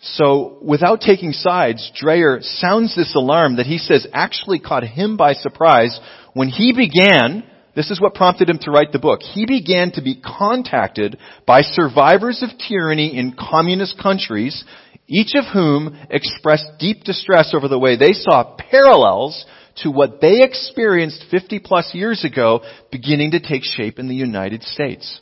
[0.00, 5.34] So, without taking sides, Dreher sounds this alarm that he says actually caught him by
[5.34, 6.00] surprise
[6.34, 7.44] when he began
[7.76, 9.22] this is what prompted him to write the book.
[9.22, 14.64] He began to be contacted by survivors of tyranny in communist countries,
[15.08, 19.44] each of whom expressed deep distress over the way they saw parallels
[19.76, 22.60] to what they experienced 50 plus years ago
[22.90, 25.20] beginning to take shape in the United States.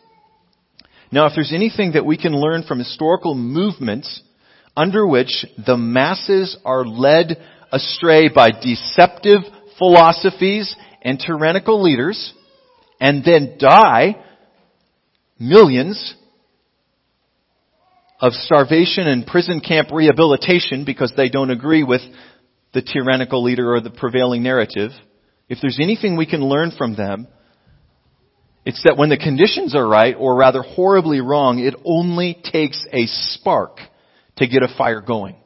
[1.12, 4.22] Now, if there's anything that we can learn from historical movements
[4.76, 7.36] under which the masses are led
[7.72, 9.40] astray by deceptive
[9.78, 12.32] philosophies and tyrannical leaders,
[13.00, 14.16] and then die
[15.38, 16.14] millions
[18.20, 22.02] of starvation and prison camp rehabilitation because they don't agree with
[22.72, 24.90] the tyrannical leader or the prevailing narrative,
[25.48, 27.26] if there's anything we can learn from them,
[28.64, 33.06] it's that when the conditions are right, or rather horribly wrong, it only takes a
[33.06, 33.78] spark
[34.36, 35.36] to get a fire going.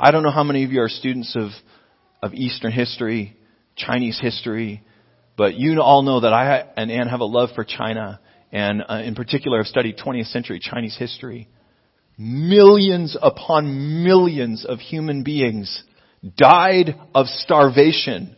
[0.00, 1.50] I don't know how many of you are students of,
[2.22, 3.36] of Eastern history
[3.76, 4.82] Chinese history,
[5.36, 8.20] but you all know that I and Anne have a love for China,
[8.52, 11.48] and uh, in particular, I've studied 20th century Chinese history.
[12.18, 15.82] Millions upon millions of human beings
[16.36, 18.34] died of starvation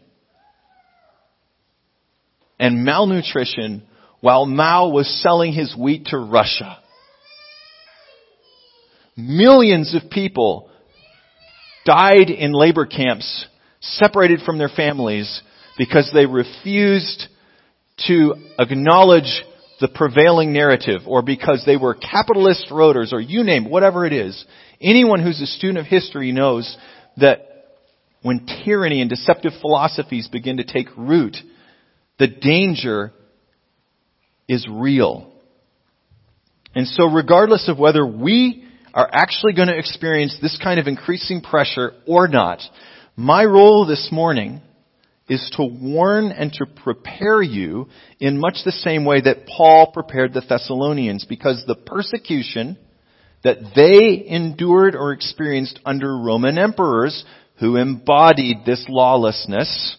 [2.58, 3.84] and malnutrition
[4.20, 6.78] while Mao was selling his wheat to Russia.
[9.16, 10.70] Millions of people
[11.84, 13.46] died in labor camps
[13.80, 15.40] separated from their families
[15.76, 17.26] because they refused
[18.06, 19.42] to acknowledge
[19.80, 24.44] the prevailing narrative or because they were capitalist roaders or you name whatever it is.
[24.80, 26.76] Anyone who's a student of history knows
[27.16, 27.44] that
[28.22, 31.36] when tyranny and deceptive philosophies begin to take root,
[32.18, 33.12] the danger
[34.48, 35.32] is real.
[36.74, 41.40] And so regardless of whether we are actually going to experience this kind of increasing
[41.40, 42.60] pressure or not,
[43.16, 44.60] my role this morning
[45.28, 47.88] is to warn and to prepare you
[48.18, 52.78] in much the same way that Paul prepared the Thessalonians because the persecution
[53.44, 57.24] that they endured or experienced under Roman emperors
[57.60, 59.96] who embodied this lawlessness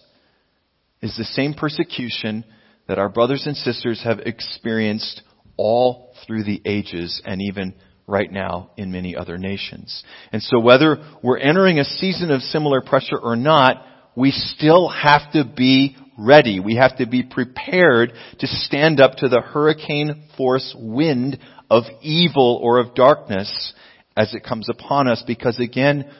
[1.00, 2.44] is the same persecution
[2.88, 5.22] that our brothers and sisters have experienced
[5.56, 7.74] all through the ages and even
[8.06, 10.02] right now in many other nations.
[10.32, 15.32] And so whether we're entering a season of similar pressure or not, we still have
[15.32, 16.60] to be ready.
[16.60, 21.38] We have to be prepared to stand up to the hurricane force wind
[21.70, 23.72] of evil or of darkness
[24.16, 26.10] as it comes upon us because again,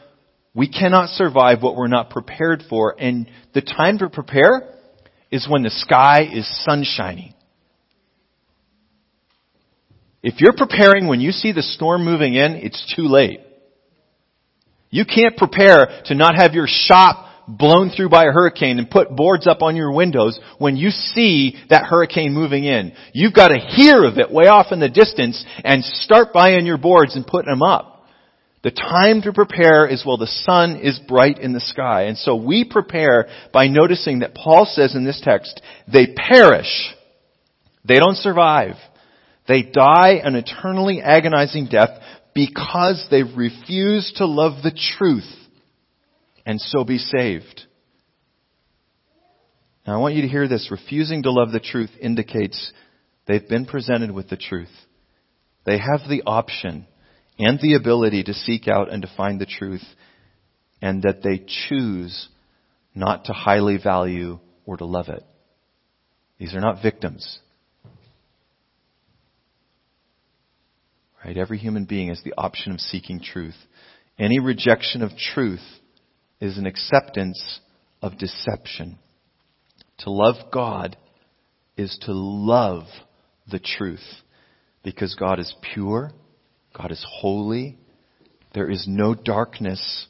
[0.55, 4.75] we cannot survive what we're not prepared for and the time to prepare
[5.31, 7.37] is when the sky is sunshiny.
[10.23, 13.41] If you're preparing when you see the storm moving in, it's too late.
[14.91, 19.15] You can't prepare to not have your shop blown through by a hurricane and put
[19.15, 22.93] boards up on your windows when you see that hurricane moving in.
[23.13, 26.79] You've got to hear of it way off in the distance and start buying your
[26.79, 28.07] boards and putting them up.
[28.63, 32.05] The time to prepare is while the sun is bright in the sky.
[32.05, 36.95] And so we prepare by noticing that Paul says in this text, they perish.
[37.87, 38.75] They don't survive.
[39.49, 41.89] They die an eternally agonizing death
[42.35, 45.40] because they refuse to love the truth
[46.47, 47.63] and so be saved.
[49.87, 50.69] Now I want you to hear this.
[50.71, 52.73] Refusing to love the truth indicates
[53.27, 54.69] they've been presented with the truth.
[55.65, 56.87] They have the option
[57.39, 59.85] and the ability to seek out and to find the truth,
[60.83, 62.29] and that they choose
[62.95, 65.25] not to highly value or to love it.
[66.39, 67.39] These are not victims.
[71.25, 71.37] Right?
[71.37, 73.57] Every human being has the option of seeking truth.
[74.19, 75.61] Any rejection of truth
[76.41, 77.61] is an acceptance
[78.03, 78.99] of deception.
[79.99, 80.97] To love God
[81.77, 82.85] is to love
[83.51, 84.05] the truth
[84.83, 86.13] because God is pure,
[86.77, 87.79] God is holy,
[88.55, 90.07] there is no darkness,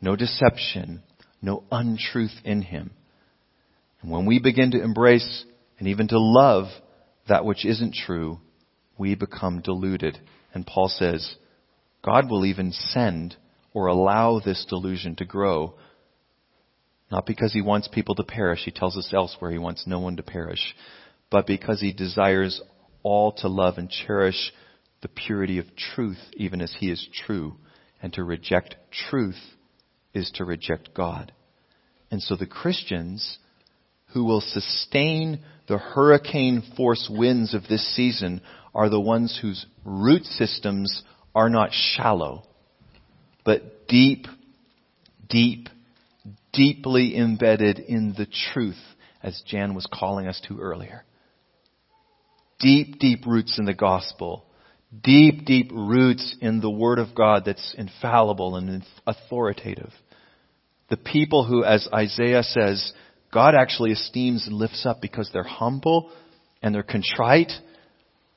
[0.00, 1.02] no deception,
[1.40, 2.92] no untruth in Him.
[4.00, 5.44] And when we begin to embrace
[5.78, 6.66] and even to love
[7.28, 8.40] that which isn't true,
[8.98, 10.18] we become deluded.
[10.54, 11.36] And Paul says,
[12.04, 13.36] God will even send
[13.74, 15.74] or allow this delusion to grow.
[17.10, 20.16] Not because he wants people to perish, he tells us elsewhere he wants no one
[20.16, 20.74] to perish,
[21.30, 22.60] but because he desires
[23.02, 24.52] all to love and cherish
[25.02, 27.56] the purity of truth, even as he is true.
[28.00, 28.76] And to reject
[29.10, 29.38] truth
[30.14, 31.32] is to reject God.
[32.10, 33.38] And so the Christians
[34.12, 38.40] who will sustain the hurricane force winds of this season
[38.74, 41.02] are the ones whose root systems
[41.34, 42.44] are not shallow,
[43.44, 44.26] but deep,
[45.28, 45.68] deep,
[46.52, 48.80] deeply embedded in the truth,
[49.22, 51.04] as Jan was calling us to earlier.
[52.60, 54.44] Deep, deep roots in the gospel.
[55.02, 59.92] Deep, deep roots in the Word of God that's infallible and authoritative.
[60.90, 62.92] The people who, as Isaiah says,
[63.32, 66.12] God actually esteems and lifts up because they're humble
[66.62, 67.52] and they're contrite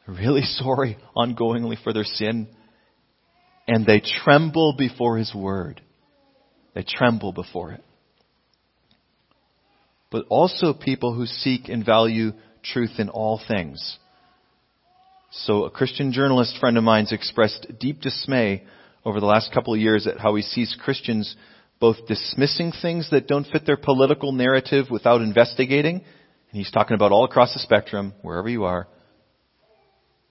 [0.07, 2.47] really sorry ongoingly for their sin,
[3.67, 5.81] and they tremble before His Word.
[6.73, 7.83] They tremble before it.
[10.11, 13.97] But also people who seek and value truth in all things.
[15.31, 18.63] So a Christian journalist friend of mine's expressed deep dismay
[19.03, 21.35] over the last couple of years at how he sees Christians
[21.79, 26.03] both dismissing things that don't fit their political narrative without investigating, and
[26.51, 28.87] he's talking about all across the spectrum, wherever you are,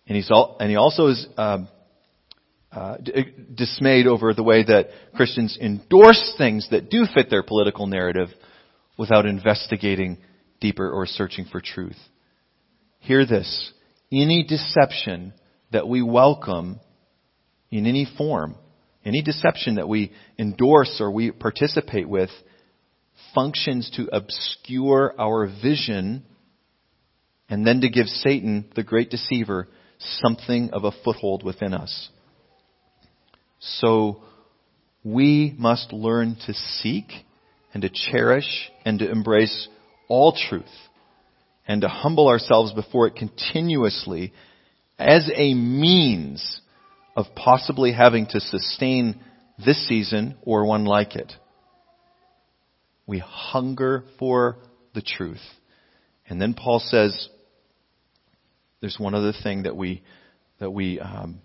[0.07, 1.69] and, he's all, and he also is um,
[2.75, 7.87] uh, d- dismayed over the way that Christians endorse things that do fit their political
[7.87, 8.29] narrative
[8.99, 10.19] without investigating
[10.61, 11.99] deeper or searching for truth.
[12.99, 13.73] Hear this.
[14.11, 15.35] Any deception
[15.73, 16.81] that we welcome
[17.71, 18.57] in any form,
[19.05, 22.31] any deception that we endorse or we participate with,
[23.35, 26.25] functions to obscure our vision
[27.49, 29.69] and then to give Satan, the great deceiver,
[29.99, 32.09] something of a foothold within us.
[33.59, 34.23] So
[35.03, 37.07] we must learn to seek
[37.73, 39.69] and to cherish and to embrace
[40.09, 40.65] all truth
[41.67, 44.33] and to humble ourselves before it continuously
[44.99, 46.61] as a means
[47.17, 49.21] of possibly having to sustain
[49.65, 51.33] this season or one like it.
[53.07, 54.57] We hunger for
[54.95, 55.43] the truth.
[56.29, 57.29] And then Paul says,
[58.81, 60.03] there's one other thing that we
[60.61, 61.41] that we um,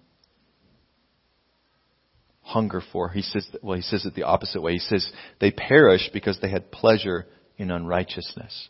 [2.50, 3.10] hunger for.
[3.10, 4.74] He says, well, he says it the opposite way.
[4.74, 7.28] He says they perish because they had pleasure
[7.58, 8.70] in unrighteousness,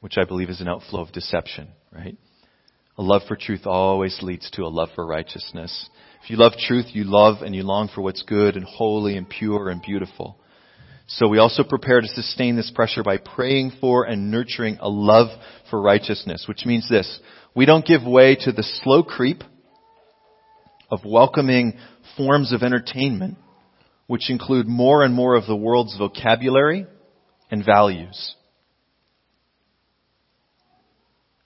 [0.00, 2.16] which I believe is an outflow of deception, right?
[2.96, 5.88] A love for truth always leads to a love for righteousness.
[6.22, 9.28] If you love truth, you love and you long for what's good and holy and
[9.28, 10.38] pure and beautiful.
[11.08, 15.28] So we also prepare to sustain this pressure by praying for and nurturing a love
[15.68, 17.20] for righteousness, which means this.
[17.54, 19.42] We don't give way to the slow creep
[20.90, 21.78] of welcoming
[22.16, 23.38] forms of entertainment,
[24.06, 26.86] which include more and more of the world's vocabulary
[27.50, 28.34] and values.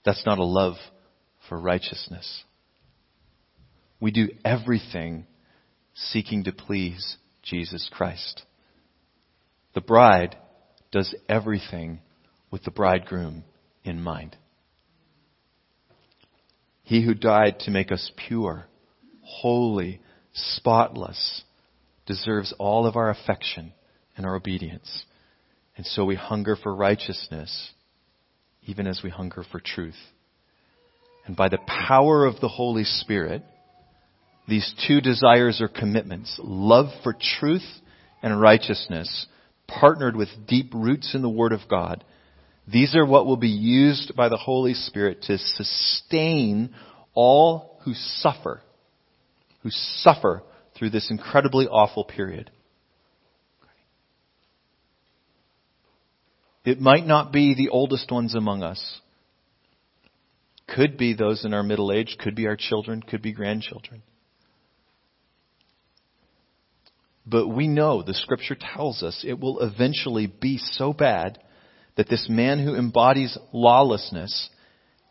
[0.03, 0.75] That's not a love
[1.49, 2.43] for righteousness.
[3.99, 5.25] We do everything
[5.93, 8.43] seeking to please Jesus Christ.
[9.73, 10.37] The bride
[10.91, 11.99] does everything
[12.51, 13.43] with the bridegroom
[13.83, 14.37] in mind.
[16.83, 18.67] He who died to make us pure,
[19.21, 20.01] holy,
[20.37, 21.43] spotless,
[22.05, 23.73] deserves all of our affection
[24.15, 25.03] and our obedience.
[25.75, 27.71] And so we hunger for righteousness,
[28.65, 29.97] even as we hunger for truth.
[31.25, 33.43] And by the power of the Holy Spirit,
[34.47, 37.65] these two desires or commitments, love for truth
[38.23, 39.27] and righteousness,
[39.67, 42.03] partnered with deep roots in the Word of God,
[42.71, 46.73] these are what will be used by the Holy Spirit to sustain
[47.13, 48.61] all who suffer,
[49.67, 50.43] who suffer
[50.77, 52.49] through this incredibly awful period.
[56.63, 58.99] It might not be the oldest ones among us.
[60.73, 64.03] Could be those in our middle age, could be our children, could be grandchildren.
[67.25, 71.39] But we know, the scripture tells us, it will eventually be so bad
[71.97, 74.49] that this man who embodies lawlessness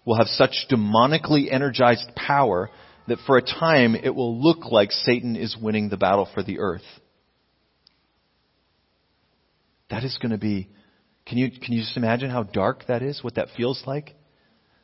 [0.07, 2.71] will have such demonically energized power
[3.09, 6.59] that for a time it will look like Satan is winning the battle for the
[6.59, 6.83] earth.
[9.91, 10.69] That is going to be,
[11.27, 13.23] can you, can you just imagine how dark that is?
[13.23, 14.15] What that feels like?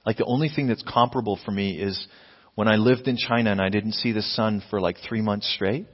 [0.06, 2.06] Like the only thing that's comparable for me is
[2.54, 5.52] when I lived in China and I didn't see the sun for like three months
[5.54, 5.86] straight.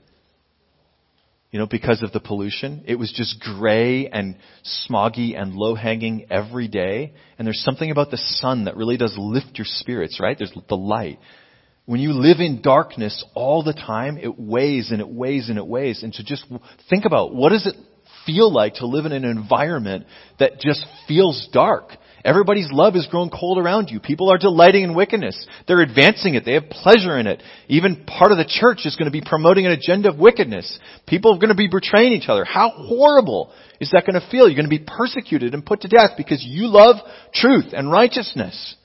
[1.50, 2.84] You know, because of the pollution.
[2.86, 4.36] It was just gray and
[4.86, 7.14] smoggy and low hanging every day.
[7.38, 10.36] And there's something about the sun that really does lift your spirits, right?
[10.36, 11.18] There's the light.
[11.88, 15.66] When you live in darkness all the time, it weighs and it weighs and it
[15.66, 16.02] weighs.
[16.02, 16.44] And to just
[16.90, 17.76] think about what does it
[18.26, 20.04] feel like to live in an environment
[20.38, 21.92] that just feels dark?
[22.22, 24.00] Everybody's love has grown cold around you.
[24.00, 25.46] People are delighting in wickedness.
[25.66, 26.44] They're advancing it.
[26.44, 27.42] They have pleasure in it.
[27.68, 30.78] Even part of the church is going to be promoting an agenda of wickedness.
[31.06, 32.44] People are going to be betraying each other.
[32.44, 34.46] How horrible is that going to feel?
[34.46, 36.96] You're going to be persecuted and put to death because you love
[37.32, 38.76] truth and righteousness.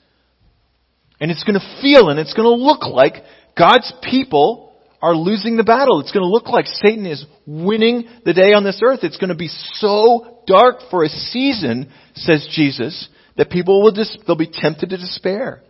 [1.24, 3.14] And it's going to feel and it's going to look like
[3.56, 6.00] God's people are losing the battle.
[6.00, 8.98] It's going to look like Satan is winning the day on this earth.
[9.04, 13.08] It's going to be so dark for a season, says Jesus,
[13.38, 15.62] that people will just, they'll be tempted to despair.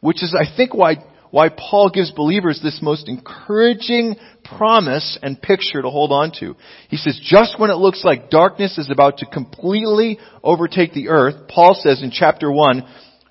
[0.00, 0.96] Which is, I think, why,
[1.30, 6.56] why Paul gives believers this most encouraging promise and picture to hold on to.
[6.88, 11.46] He says, just when it looks like darkness is about to completely overtake the earth,
[11.48, 12.82] Paul says in chapter 1,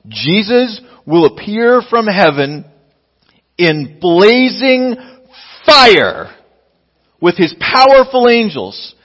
[0.08, 2.66] Jesus will appear from heaven
[3.58, 4.96] in blazing
[5.66, 6.34] fire
[7.22, 8.96] with his powerful angels.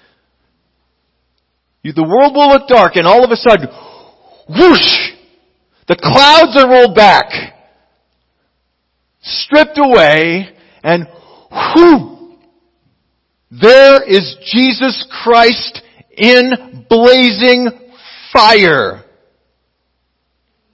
[1.82, 3.68] The world will look dark and all of a sudden,
[4.48, 5.11] whoosh!
[5.88, 7.24] The clouds are rolled back,
[9.20, 11.09] stripped away, and
[11.74, 12.36] whoo!
[13.50, 15.82] There is Jesus Christ
[16.16, 17.68] in blazing
[18.32, 19.05] fire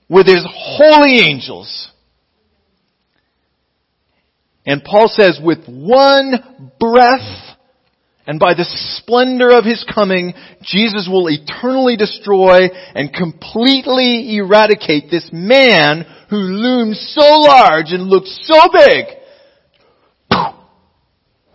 [0.09, 1.91] with his holy angels.
[4.65, 7.57] And Paul says, with one breath,
[8.27, 8.67] and by the
[8.99, 17.15] splendor of his coming, Jesus will eternally destroy and completely eradicate this man who looms
[17.19, 19.07] so large and looks so big.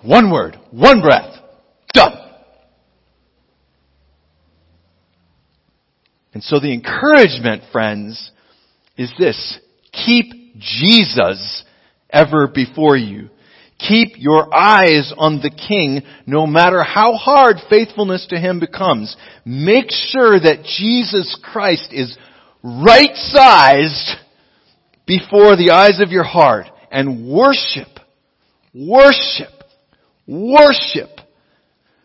[0.01, 1.37] One word, one breath,
[1.93, 2.17] done.
[6.33, 8.31] And so the encouragement, friends,
[8.97, 9.59] is this.
[9.91, 11.63] Keep Jesus
[12.09, 13.29] ever before you.
[13.79, 19.15] Keep your eyes on the King no matter how hard faithfulness to Him becomes.
[19.45, 22.17] Make sure that Jesus Christ is
[22.63, 24.11] right sized
[25.05, 27.99] before the eyes of your heart and worship,
[28.73, 29.51] worship,
[30.27, 31.09] worship.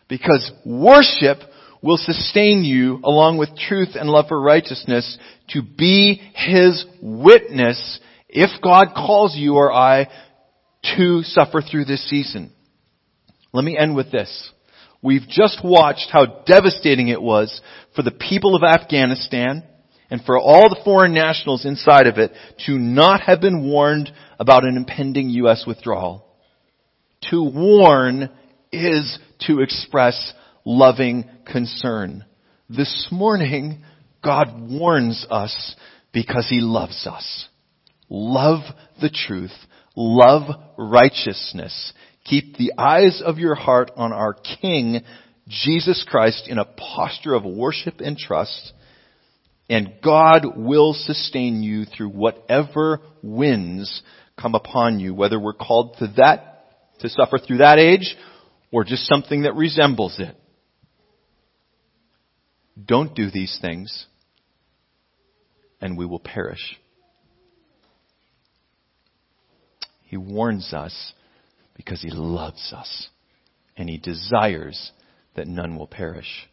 [0.09, 1.37] Because worship
[1.81, 5.17] will sustain you along with truth and love for righteousness
[5.49, 10.07] to be His witness if God calls you or I
[10.95, 12.51] to suffer through this season.
[13.51, 14.51] Let me end with this.
[15.01, 17.61] We've just watched how devastating it was
[17.95, 19.63] for the people of Afghanistan
[20.09, 22.31] and for all the foreign nationals inside of it
[22.65, 25.63] to not have been warned about an impending U.S.
[25.65, 26.25] withdrawal.
[27.29, 28.29] To warn
[28.71, 30.33] is to express
[30.69, 32.25] loving concern.
[32.69, 33.83] This morning,
[34.23, 35.75] God warns us
[36.13, 37.47] because He loves us.
[38.09, 38.61] Love
[39.01, 39.51] the truth
[40.01, 40.43] Love
[40.77, 41.91] righteousness.
[42.23, 45.01] Keep the eyes of your heart on our King,
[45.49, 48.71] Jesus Christ, in a posture of worship and trust.
[49.69, 54.01] And God will sustain you through whatever winds
[54.39, 56.63] come upon you, whether we're called to that,
[56.99, 58.15] to suffer through that age,
[58.71, 60.33] or just something that resembles it.
[62.85, 64.05] Don't do these things,
[65.81, 66.79] and we will perish.
[70.03, 71.13] He warns us
[71.75, 73.09] because He loves us
[73.77, 74.91] and He desires
[75.35, 76.49] that none will perish.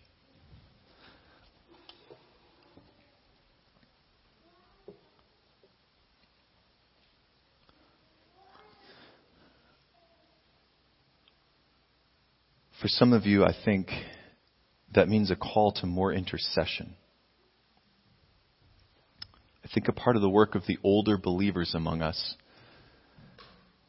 [12.80, 13.88] For some of you, I think
[14.96, 16.96] that means a call to more intercession.
[19.64, 22.34] I think a part of the work of the older believers among us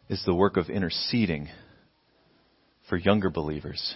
[0.10, 1.50] is the work of interceding
[2.90, 3.96] for younger believers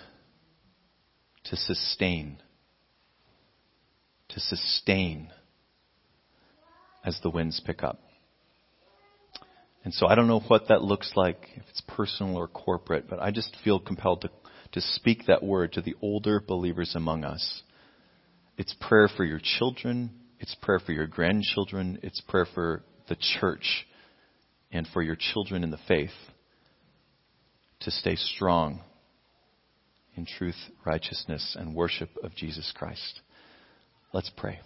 [1.46, 2.38] to sustain,
[4.30, 5.32] to sustain
[7.06, 8.00] as the winds pick up.
[9.84, 13.20] And so I don't know what that looks like, if it's personal or corporate, but
[13.20, 14.30] I just feel compelled to,
[14.72, 17.64] to speak that word to the older believers among us.
[18.58, 20.12] It's prayer for your children,
[20.42, 22.00] it's prayer for your grandchildren.
[22.02, 23.86] It's prayer for the church
[24.72, 26.10] and for your children in the faith
[27.82, 28.82] to stay strong
[30.16, 33.22] in truth, righteousness, and worship of Jesus Christ.
[34.14, 34.60] Let's pray.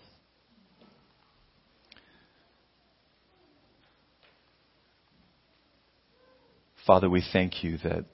[6.88, 8.06] Father, we thank you that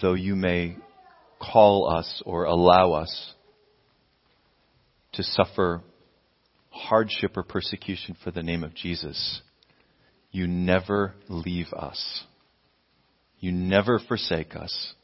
[0.00, 0.76] though you may
[1.40, 3.32] call us or allow us
[5.12, 5.82] to suffer
[6.70, 9.40] hardship or persecution for the name of Jesus,
[10.30, 12.24] you never leave us.
[13.40, 14.94] You never forsake us.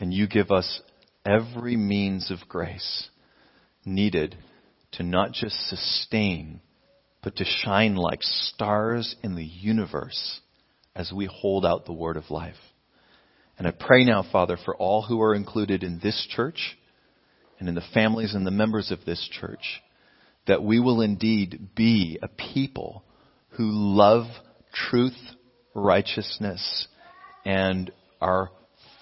[0.00, 0.80] And you give us
[1.24, 3.08] every means of grace
[3.84, 4.36] needed
[4.92, 6.60] to not just sustain,
[7.22, 10.40] but to shine like stars in the universe
[10.96, 12.54] as we hold out the word of life.
[13.58, 16.76] And I pray now, Father, for all who are included in this church
[17.58, 19.82] and in the families and the members of this church
[20.46, 23.04] that we will indeed be a people
[23.50, 24.26] who love
[24.72, 25.16] truth,
[25.74, 26.88] righteousness,
[27.44, 27.90] and
[28.20, 28.50] are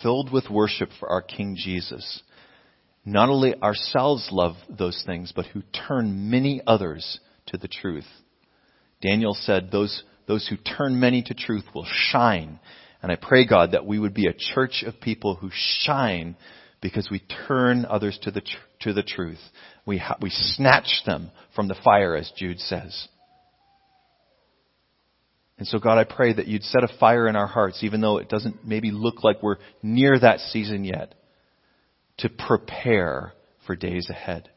[0.03, 2.23] filled with worship for our King Jesus.
[3.05, 8.07] Not only ourselves love those things, but who turn many others to the truth.
[9.01, 12.61] Daniel said, those, those who turn many to truth will shine.
[13.03, 16.37] And I pray, God, that we would be a church of people who shine
[16.81, 19.41] because we turn others to the, tr- to the truth.
[19.85, 23.09] We, ha- we snatch them from the fire, as Jude says.
[25.59, 28.19] And so, God, I pray that you'd set a fire in our hearts, even though
[28.19, 31.15] it doesn't maybe look like we're near that season yet,
[32.19, 33.33] to prepare
[33.67, 34.49] for days ahead.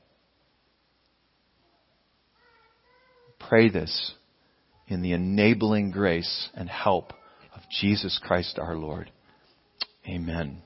[3.39, 4.13] Pray this
[4.87, 7.13] in the enabling grace and help
[7.69, 9.11] Jesus Christ our Lord.
[10.07, 10.61] Amen.